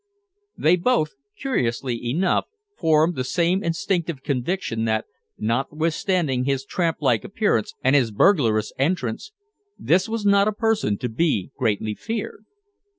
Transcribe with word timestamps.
They 0.57 0.77
both, 0.77 1.11
curiously 1.37 2.03
enough, 2.09 2.45
formed 2.75 3.13
the 3.13 3.23
same 3.23 3.63
instinctive 3.63 4.23
conviction 4.23 4.85
that, 4.85 5.05
notwithstanding 5.37 6.45
his 6.45 6.65
tramplike 6.65 7.23
appearance 7.23 7.75
and 7.83 7.95
his 7.95 8.09
burglarious 8.09 8.73
entrance, 8.79 9.31
this 9.77 10.09
was 10.09 10.25
not 10.25 10.47
a 10.47 10.53
person 10.53 10.97
to 10.97 11.07
be 11.07 11.51
greatly 11.55 11.93
feared. 11.93 12.45